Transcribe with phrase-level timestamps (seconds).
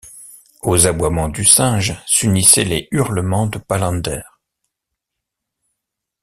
[0.63, 4.21] Aux aboiements du singe s’unissaient les hurlements de Palander.